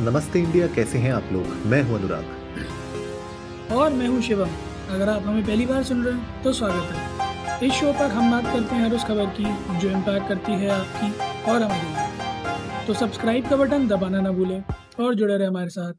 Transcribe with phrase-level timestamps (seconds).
[0.00, 1.46] नमस्ते इंडिया कैसे हैं आप लोग?
[1.66, 4.50] मैं हूँ अनुराग। और मैं हूँ शिवम।
[4.90, 8.30] अगर आप हमें पहली बार सुन रहे हैं तो स्वागत है। इस शो पर हम
[8.30, 9.44] बात करते हैं हर उस खबर की
[9.80, 14.62] जो इम्पैक्ट करती है आपकी और हमारी तो सब्सक्राइब का बटन दबाना ना भूलें
[15.00, 15.92] और जुड़े रहे हमारे साथ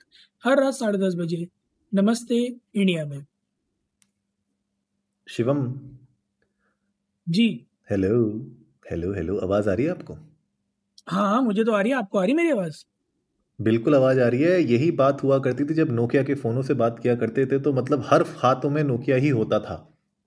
[0.43, 1.47] हर रात साढ़े दस बजे
[1.93, 2.35] नमस्ते
[2.75, 3.25] इंडिया में।
[5.27, 5.59] Shivam.
[7.27, 7.47] Ji.
[7.91, 8.15] Hello
[8.91, 10.13] hello hello आवाज़ आ रही है आपको?
[11.07, 12.83] हाँ हाँ मुझे तो आ रही है। आपको आ रही है मेरी आवाज़?
[13.59, 16.73] बिल्कुल आवाज़ आ रही है। यही बात हुआ करती थी जब नोकिया के फोनों से
[16.73, 19.75] बात किया करते थे तो मतलब हर हाथों में नोकिया ही होता था।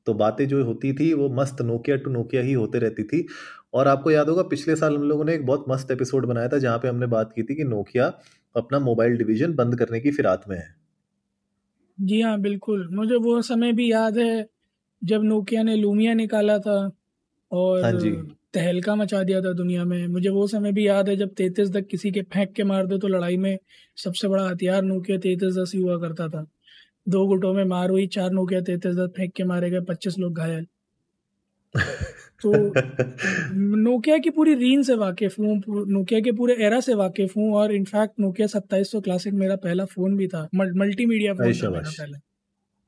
[0.06, 3.26] तो बातें जो होती थी वो मस्त नोकिया टू नोकिया ही होते रहती थी।
[3.74, 6.58] और आपको याद होगा पिछले साल हम लोगों ने एक बहुत मस्त एपिसोड बनाया था
[6.58, 8.12] जहाँ पे हमने बात की थी कि नोकिया
[8.54, 10.74] अपना मोबाइल डिवीज़न बंद करने की फिरात में है।
[11.98, 14.46] जी हाँ बिल्कुल। मुझे वो समय भी याद है
[15.02, 16.78] जब नोकिया ने लूमिया निकाला था
[17.52, 18.10] और हाँ जी।
[18.54, 21.86] तहलका मचा दिया था दुनिया में। मुझे वो समय भी याद है जब तैतीस तक
[21.86, 23.56] किसी के फेंक के मार दो तो लड़ाई में
[23.96, 26.46] सबसे बड़ा हथियार नोकिया तैतीस दस ही हुआ करता था।
[27.08, 30.38] दो गुटों में मार हुई चार नोकिया तैतीस दस फेंक के मारे गए पच्चीस लोग
[30.38, 30.66] घायल।
[32.42, 32.52] तो
[33.76, 37.72] नोकिया की पूरी रीन से वाकिफ हूँ नोकिया के पूरे एरा से वाकिफ हूँ और
[37.72, 41.90] इनफैक्ट नोकिया सत्ताईस सौ क्लासिक मेरा पहला फ़ोन भी था। मल्टी मीडिया फ़ोन था मेरा
[41.90, 42.18] पहले।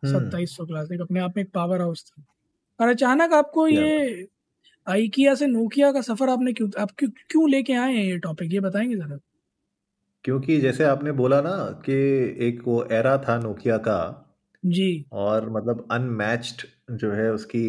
[0.03, 2.25] हम्म, सत्ताईस सौ क्लासिक अपने आप में एक पावर हाउस था।
[2.81, 4.27] और अचानक आपको ये
[4.87, 8.53] आइकिया से नोकिया का सफ़र आपने क्यों आप क्यों क्यों लेके आए हैं ये टॉपिक
[8.53, 9.19] ये बताएँगे ज़रा।
[10.25, 11.51] क्योंकि जैसे आपने बोला ना
[11.85, 11.93] कि
[12.39, 13.97] एक वो एरा था नोकिया का
[14.63, 17.63] जी। और मतलब अनमैच्ड जो है उसकी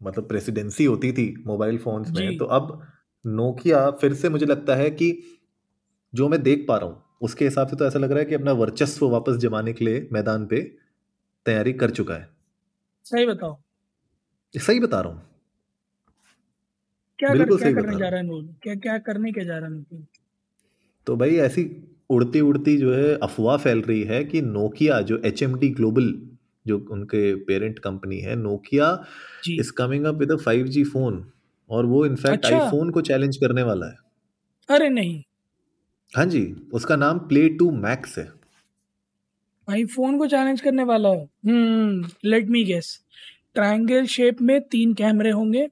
[0.00, 2.82] मतलब प्रेसिडेंसी होती थी मोबाइल फोन्स में। तो अब
[3.24, 5.12] नोकिया फिर से मुझे लगता है कि
[6.12, 8.34] जो मैं देख पा रहा हूँ उसके हिसाब से तो ऐसा लग रहा है कि
[8.34, 10.60] अपना वर्चस्व वापस जमाने के लिए मैदान पे
[11.46, 12.28] तैयारी कर चुका है।
[13.06, 13.62] सही बताओ।
[14.54, 15.31] सही बता रहा हूँ।
[17.22, 18.26] क्या कर क्या करने जा रहा है।
[18.62, 20.06] क्या क्या करने के जा रहा है नोकिया
[21.06, 21.64] तो भाई ऐसी
[22.10, 26.12] उड़ती उड़ती जो है अफवाह फैल रही है कि नोकिया जो एचएमडी ग्लोबल
[26.66, 29.04] जो उनके पेरेंट कंपनी है Nokia
[29.44, 29.58] G.
[29.60, 31.24] Is coming up with a 5G phone
[31.70, 33.96] और वो इनफैक्ट अच्छा। आईफोन को चैलेंज करने वाला है।
[34.68, 35.22] अरे नहीं।
[36.16, 38.32] हाँ जी उसका नाम प्ले टू मैक्स है।
[39.70, 41.28] आईफोन को चैलेंज करने वाला है?
[41.46, 42.98] हम्म let me guess
[43.54, 45.68] triangle shape में तीन कैमरे होंगे।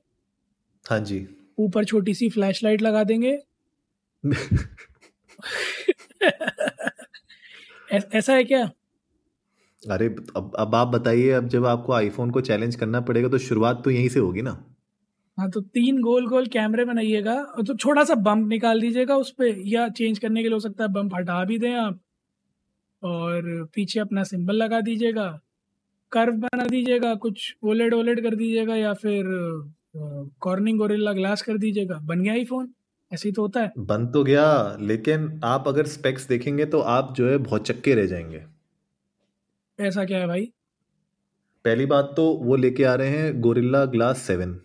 [0.87, 1.27] हाँ जी।
[1.61, 3.39] ऊपर छोटी सी फ्लैश लाइट लगा देंगे।
[7.93, 8.71] ऐ- ऐसा है क्या?
[9.83, 10.07] अरे
[10.37, 13.91] अब अब आप बताइए अब जब आपको आईफोन को चैलेंज करना पड़ेगा तो शुरुआत तो
[13.91, 14.51] यहीं से होगी ना?
[15.39, 19.31] हाँ तो तीन गोल गोल कैमरे बनाइएगा और तो छोटा सा बम्प निकाल दीजिएगा उस
[19.31, 22.01] पर या चेंज करने के लिए हो सकता है बम्प हटा भी दें आप
[23.03, 23.43] और
[23.75, 25.29] पीछे अपना सिंबल लगा दीजिएगा
[26.13, 29.27] कर्व बना दीजिएगा कुछ ओलेड ओलेड कर दीजिएगा या फिर
[29.95, 32.73] कॉर्निंग गोरिल्ला ग्लास कर दीजिएगा। बन गया आईफोन
[33.11, 37.15] ऐसे ही तो होता है। बन तो गया लेकिन आप अगर स्पेक्स देखेंगे तो आप
[37.17, 38.45] जो है बहुत चक्के रह जाएँगे।
[39.79, 40.45] ऐसा क्या है भाई?
[41.65, 44.61] पहली बात तो वो लेके आ रहे हैं गोरिल्ला ग्लास सेवन।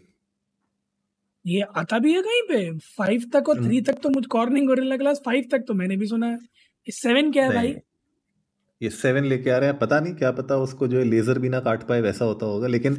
[1.46, 2.78] ये आता भी है कहीं पे?
[2.98, 6.08] फाइव तक और थ्री तक तो मुझ कॉर्निंग गोरिल्ला ग्लास फाइव तक तो मैंने भी
[6.08, 6.38] सुना है।
[6.88, 7.76] सेवन क्या है भाई?
[8.82, 11.50] ये सेवन लेके आ रहे हैं पता नहीं क्या पता उसको जो है लेजर भी
[11.50, 12.98] ना काट पाए वैसा होता होगा लेकिन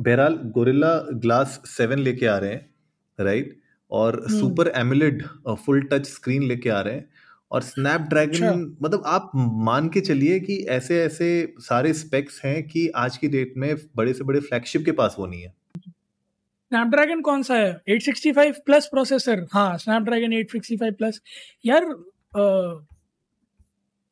[0.00, 2.74] बहरहाल गोरिल्ला ग्लास सेवन लेके आ रहे हैं
[3.20, 7.10] राइट और हम्म। Super emulate full touch screen लेके आ रहे हैं।
[7.50, 12.88] और अच्छा। स्नैपड्रैगन मतलब आप मान के चलिए कि ऐसे ऐसे सारे स्पेक्स हैं कि
[12.88, 15.54] आज की डेट में बड़े से बड़े फ्लैगशिप के पास वो नहीं है।
[15.88, 17.80] स्नैपड्रैगन कौन सा है?
[17.88, 21.20] 865 प्लस प्रोसेसर। हाँ स्नैपड्रैगन 865 प्लस।
[21.66, 21.84] यार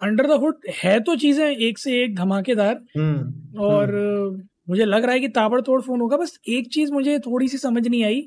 [0.02, 4.84] अंडर द हुड है तो चीज़ें एक से एक धमाकेदार। हम्म। और हम्म। अ, मुझे
[4.84, 8.04] लग रहा है कि ताबड़तोड़ फ़ोन होगा बस एक चीज़ मुझे थोड़ी सी समझ नहीं
[8.04, 8.20] आई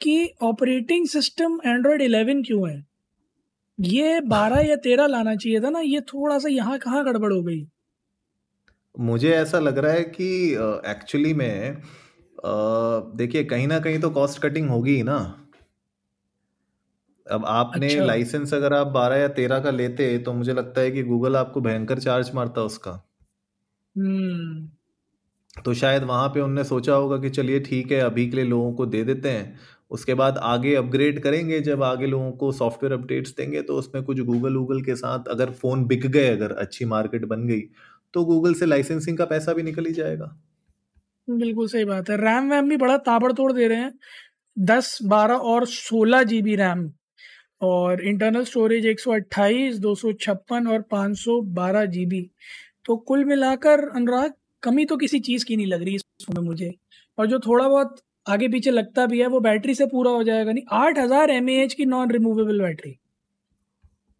[0.00, 2.84] कि ऑपरेटिंग सिस्टम एंड्रॉयड 11 क्यों है?
[3.78, 7.42] ये 12 या 13 लाना चाहिए था ना ये थोड़ा सा यहाँ कहाँ गड़बड़ हो
[7.42, 7.66] गई?
[8.94, 10.28] मुझे ऐसा लग रहा है कि
[10.90, 11.82] एक्चुअली में
[13.16, 15.16] देखिए कहीं ना कहीं तो कॉस्ट कटिंग होगी ही ना।
[17.26, 20.90] अब आपने अच्छा। लाइसेंस अगर आप बारह या तेरह का लेते तो मुझे लगता है
[20.90, 22.92] कि गूगल आपको भयंकर चार्ज मारता उसका।
[23.96, 24.68] हम्म।
[25.56, 28.72] तो शायद वहाँ पे उनने सोचा होगा कि चलिए ठीक है, अभी के लिए लोगों
[28.74, 29.58] को दे देते हैं।
[29.90, 34.20] उसके बाद आगे अपग्रेड करेंगे, जब आगे लोगों को सॉफ्टवेयर अपडेट्स देंगे तो उसमें कुछ
[34.20, 37.60] गूगल वूगल के साथ अगर फ़ोन बिक गए, अगर अच्छी मार्केट बन गई
[38.14, 40.36] तो गूगल से लाइसेंसिंग का पैसा भी निकल ही जाएगा।
[41.28, 43.92] बिल्कुल सही बात है। रैम वैम भी बड़ा ताबड़तोड़ दे रहे हैं।
[44.56, 46.90] दस, बारह और सोलह जी बी रैम
[47.62, 52.30] और इंटरनल स्टोरेज एक सौ अट्ठाईस, दो सौ छप्पन और पाँच सौ बारह जी बी
[52.84, 56.48] तो कुल मिलाकर अनुराग कमी तो किसी चीज़ की नहीं लग रही इस फ़ोन में
[56.48, 56.72] मुझे।
[57.18, 60.52] और जो थोड़ा बहुत आगे पीछे लगता भी है वो बैटरी से पूरा हो जाएगा
[60.52, 62.96] नहीं। आठ हज़ार एम की non removable battery.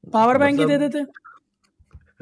[0.05, 1.21] Power bank ही दे मतलब देते।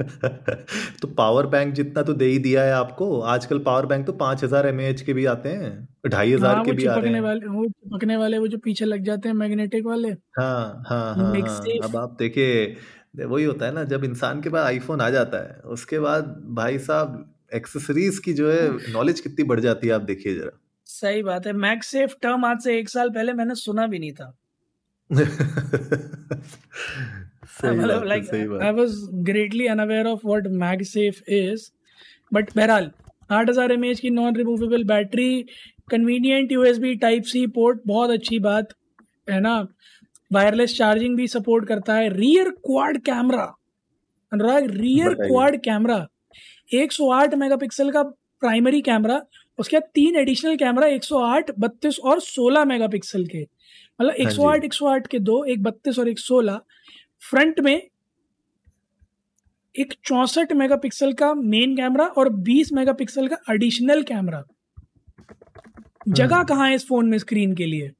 [1.01, 4.43] तो पावर बैंक जितना तो दे ही दिया है आपको। आजकल पावर बैंक तो पाँच
[4.43, 5.71] हज़ार एम के भी आते हैं
[6.07, 8.85] ढाई हज़ार हाँ के भी आ रहे हैं। वाले वो चिपकने वाले वो जो पीछे
[8.85, 10.09] लग जाते हैं मैग्नेटिक वाले।
[10.39, 14.65] हाँ हाँ हाँ हाँ। अब आप देखिए वही होता है ना जब इंसान के पास
[14.65, 19.59] आईफोन आ जाता है उसके बाद भाई साहब एक्सेसरीज की जो है नॉलेज कितनी बढ़
[19.59, 20.57] जाती है आप देखिए जरा।
[20.87, 24.11] सही बात है। मैक सेफ़ टर्म आज से एक साल पहले मैंने सुना भी नहीं
[24.11, 24.33] था।
[27.65, 28.91] मतलब like I was
[29.29, 31.69] greatly unaware of what MagSafe is
[32.33, 32.91] but बहरहाल
[33.29, 35.45] आठ हज़ार एम की non removable battery
[35.89, 38.73] convenient USB type C port बहुत अच्छी बात
[39.29, 39.67] है ना?
[40.31, 43.43] वायरलेस चार्जिंग भी सपोर्ट करता है। Rear quad camera
[44.31, 46.07] Anurag rear quad camera
[46.75, 48.03] 108 megapixel का
[48.41, 49.25] प्राइमरी कैमरा
[49.59, 53.47] उसके बाद तीन एडिशनल कैमरा 108 32 और 16 मेगापिक्सल के।
[54.01, 56.59] मतलब हाँ जी। 108 108 के दो एक 32 और एक 16
[57.29, 57.87] फ्रंट में
[59.79, 64.43] एक चौसठ मेगापिक्सल का मेन कैमरा और 20 मेगापिक्सल का एडिशनल कैमरा
[66.07, 67.91] जगह हम्म कहाँ है इस फ़ोन में स्क्रीन के लिए?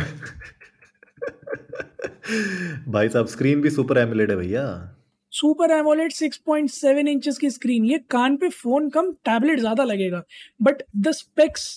[2.89, 4.96] भाई साहब स्क्रीन भी सुपर एमुलेट है भैया।
[5.37, 10.23] सुपर एमोलेड 6.7 इंचेस की स्क्रीन। ये कान पे फ़ोन कम, टैबलेट ज़्यादा लगेगा।
[10.61, 11.69] But the specs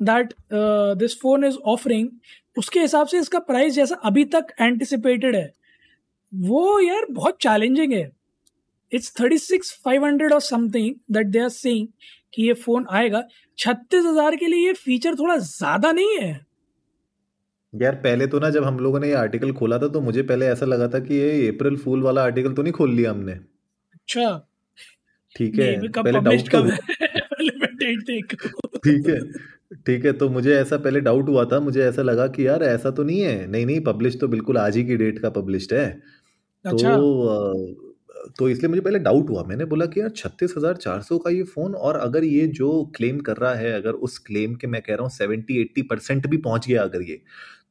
[0.00, 0.32] that
[0.98, 2.08] this phone is offering
[2.56, 5.52] उसके हिसाब से इसका प्राइस जैसा अभी तक एंटिसिपेटेड है,
[6.32, 8.10] वो यार बहुत चैलेंजिंग है।
[8.92, 11.86] It's thirty six five hundred और something that they are saying
[12.34, 13.22] कि ये फ़ोन आएगा।
[13.58, 16.32] छत्तीस हज़ार के लिए ये फीचर थोड़ा ज़्यादा नहीं है।
[17.72, 20.46] यार पहले तो ना जब हम लोगों ने ये आर्टिकल खोला था तो मुझे पहले
[20.46, 24.46] ऐसा लगा था कि ये अप्रैल फूल वाला आर्टिकल तो नहीं खोल लिया हमने। अच्छा।
[25.36, 26.76] ठीक है पहले डाउट तो कब हुआ।
[27.32, 29.20] पहले मैं डेट देखूँ। ठीक है
[29.86, 32.90] ठीक है तो मुझे ऐसा पहले डाउट हुआ था मुझे ऐसा लगा कि यार ऐसा
[32.92, 35.88] तो नहीं है। नहीं नहीं पब्लिश तो बिल्कुल आज ही की डेट का पब्लिश्ड है।
[36.64, 37.92] तो अच्छा। अ,
[38.38, 41.30] तो इसलिए मुझे पहले डाउट हुआ। मैंने बोला कि यार छत्तीस हज़ार चार सौ का
[41.30, 44.82] ये फ़ोन और अगर ये जो क्लेम कर रहा है अगर उस क्लेम के मैं
[44.82, 47.20] कह रहा हूँ सेवेंटी एट्टी परसेंट भी पहुँच गया अगर ये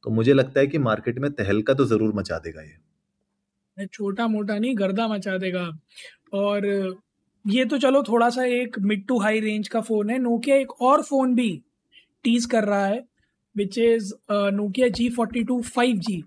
[0.04, 4.58] तो मुझे लगता है कि मार्केट में तहलका तो ज़रूर मचा देगा ये। छोटा मोटा
[4.58, 5.70] नहीं, गर्दा मचा देगा।
[6.34, 6.66] और
[7.44, 10.80] ये तो चलो थोड़ा सा एक मिड टू हाई रेंज का फ़ोन है। नोकिया एक
[10.82, 11.50] और फ़ोन भी
[12.24, 13.04] टीज कर रहा है
[13.56, 16.22] which is Nokia G forty two five G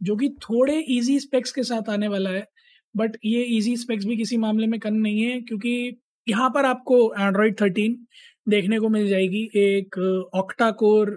[0.00, 2.46] जो कि थोड़े इजी स्पेक्स के साथ आने वाला है
[2.94, 6.96] बट ये इजी स्पेक्स भी किसी मामले में कम नहीं है, क्योंकि यहाँ पर आपको
[7.14, 7.96] एंड्रॉयड थर्टीन
[8.46, 9.98] देखने को मिल जाएगी। एक
[10.34, 11.10] ऑक्टा कोर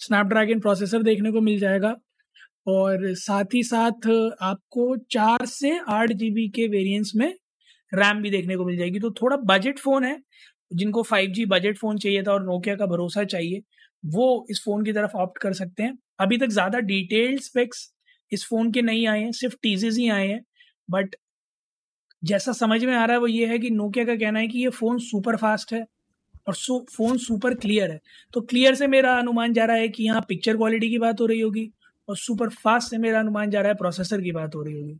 [0.00, 1.94] स्नैपड्रैगन प्रोसेसर देखने को मिल जाएगा।
[2.68, 4.08] और साथ ही साथ
[4.42, 7.28] आपको चार से आठ जीबी के वेरिएंट्स में
[7.92, 10.18] रैम भी देखने को मिल जाएगी। तो थोड़ा बजट फ़ोन है,
[10.72, 13.62] जिनको 5G बजट फ़ोन चाहिए था और नोकिया का भरोसा चाहिए,
[14.04, 17.90] वो इस फ़ोन की तरफ़ ऑप्ट कर सकते हैं। अभी तक ज़्यादा डिटेल्ड स्पेक्स
[18.32, 20.42] इस फ़ोन के नहीं आए हैं, सिर्फ़ टीजेज ही आए हैं।
[20.88, 21.16] बट
[22.22, 24.58] जैसा समझ में आ रहा है वो ये है कि नोकिया का कहना है कि
[24.58, 25.84] ये फ़ोन सुपर फास्ट है।
[26.48, 26.54] और
[26.90, 28.00] फ़ोन सुपर क्लियर है।
[28.34, 31.26] तो क्लियर से मेरा अनुमान जा रहा है कि यहाँ पिक्चर क्वालिटी की बात हो
[31.26, 31.70] रही होगी
[32.08, 34.98] और सुपर फास्ट से मेरा अनुमान जा रहा है प्रोसेसर की बात हो रही होगी।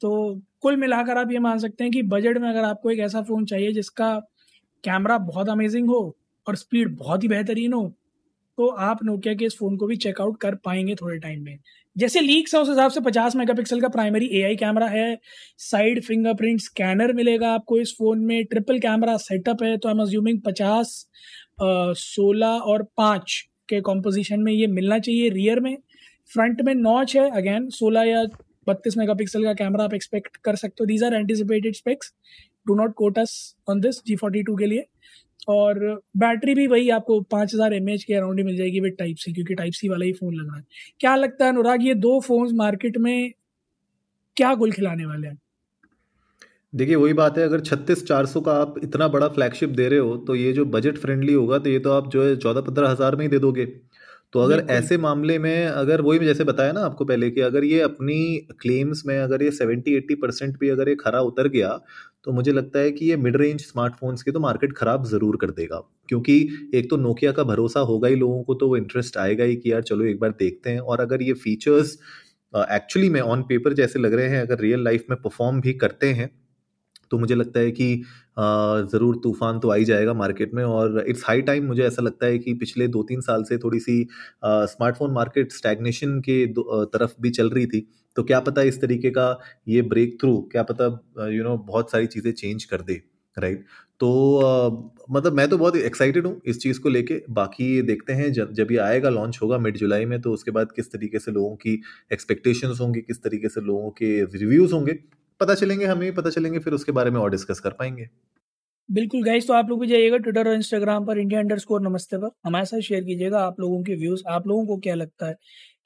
[0.00, 3.22] तो कुल मिलाकर आप ये मान सकते हैं कि बजट में अगर आपको एक ऐसा
[3.22, 4.14] फ़ोन चाहिए जिसका
[4.84, 7.92] कैमरा बहुत अमेजिंग हो और स्पीड बहुत ही बेहतरीन हो
[8.58, 11.58] तो आप नोकिया के इस फ़ोन को भी चेकआउट कर पाएँगे थोड़े टाइम में।
[11.96, 15.18] जैसे लीक्स है, उस हिसाब से 50 मेगापिक्सल का प्राइमरी एआई कैमरा है।
[15.58, 20.02] साइड फिंगरप्रिंट स्कैनर मिलेगा आपको इस फ़ोन में। ट्रिपल कैमरा सेटअप है तो आई एम
[20.02, 21.06] अज्यूमिंग पचास
[21.60, 25.76] सोलह और पाँच के कॉम्पोजिशन में ये मिलना चाहिए रियर में।
[26.28, 28.24] फ्रंट में नॉच है अगेन सोलह या
[28.68, 32.12] बत्तीस मेगापिक्सल का कैमरा आप एक्सपेक्ट कर सकते हो। These are anticipated specs
[32.66, 33.34] do not quote us
[33.70, 34.84] on this G forty two के लिए।
[35.48, 35.78] और
[36.16, 39.32] बैटरी भी वही आपको पाँच हज़ार एम के अराउंड ही मिल जाएगी विद टाइप सी
[39.32, 40.64] क्योंकि टाइप सी वाला ही फ़ोन लग रहा है।
[41.00, 43.32] क्या लगता है अनुराग ये दो फोन्स मार्केट में
[44.36, 45.38] क्या गुल खिलाने वाले हैं?
[46.72, 49.98] देखिए वही बात है अगर छत्तीस चार सौ का आप इतना बड़ा फ्लैगशिप दे रहे
[49.98, 52.90] हो तो ये जो बजट फ्रेंडली होगा तो ये तो आप जो है चौदह पंद्रह
[52.90, 53.66] हज़ार में ही दे दोगे।
[54.34, 57.80] तो अगर ऐसे मामले में अगर वही जैसे बताया ना आपको पहले कि अगर ये
[57.80, 58.16] अपनी
[58.60, 61.68] क्लेम्स में अगर ये सेवेंटी एट्टी परसेंट भी अगर ये खरा उतर गया
[62.24, 65.50] तो मुझे लगता है कि ये मिड रेंज स्मार्टफोन्स के तो मार्केट खराब ज़रूर कर
[65.52, 66.36] देगा। क्योंकि
[66.74, 69.72] एक तो नोकिया का भरोसा होगा ही लोगों को तो वो इंटरेस्ट आएगा ही कि
[69.72, 71.98] यार चलो एक बार देखते हैं। और अगर ये फीचर्स
[72.52, 76.12] एक्चुअली में ऑन पेपर जैसे लग रहे हैं, अगर रियल लाइफ में परफॉर्म भी करते
[76.12, 76.30] हैं
[77.10, 77.94] तो मुझे लगता है कि
[78.38, 82.26] ज़रूर तूफ़ान तो आ ही जाएगा मार्केट में। और इट्स हाई टाइम मुझे ऐसा लगता
[82.26, 84.02] है कि पिछले दो तीन साल से थोड़ी सी
[84.44, 86.46] स्मार्टफ़ोन मार्केट स्टैग्नेशन के
[86.88, 87.86] तरफ़ भी चल रही थी।
[88.18, 89.26] तो क्या पता इस तरीके का
[89.68, 90.86] ये ब्रेक थ्रू क्या पता
[91.28, 93.02] यू नो बहुत सारी चीज़ें चेंज कर दे
[93.36, 93.64] राइट
[94.00, 94.08] तो
[95.10, 98.72] मतलब मैं तो बहुत एक्साइटेड हूँ इस चीज़ को लेके। बाकी देखते हैं, जब जब
[98.72, 101.80] ये आएगा लॉन्च होगा मिड जुलाई में तो उसके बाद किस तरीके से लोगों की
[102.12, 104.92] एक्सपेक्टेशंस होंगी, किस तरीके से लोगों के रिव्यूज़ होंगे,
[105.40, 108.08] पता चलेंगे, हमें पता चलेंगे, फिर उसके बारे में और डिस्कस कर पाएँगे।
[108.88, 112.18] बिल्कुल गाइस तो आप लोग भी जाइएगा ट्विटर और इंस्टाग्राम पर इंडिया अंडर स्कोर नमस्ते
[112.18, 115.34] पर। हमारे साथ शेयर कीजिएगा आप लोगों के व्यूज़ आप लोगों को क्या लगता है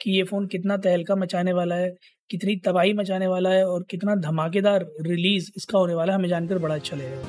[0.01, 1.89] कि ये फ़ोन कितना तहलका मचाने वाला है
[2.31, 6.59] कितनी तबाही मचाने वाला है और कितना धमाकेदार रिलीज़ इसका होने वाला है हमें जानकर
[6.59, 7.23] बड़ा अच्छा लगेगा।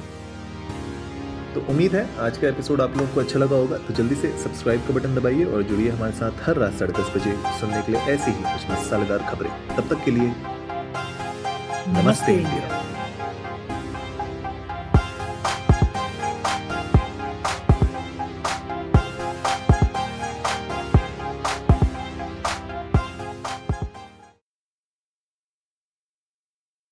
[1.54, 4.32] तो उम्मीद है आज का एपिसोड आप लोगों को अच्छा लगा होगा तो जल्दी से
[4.44, 7.92] सब्सक्राइब का बटन दबाइए और जुड़िए हमारे साथ हर रात साढ़े दस बजे सुनने के
[7.92, 10.34] लिए ऐसी ही कुछ मसालेदार खबरें। तब तक के लिए
[12.02, 12.83] नमस्ते इंडिया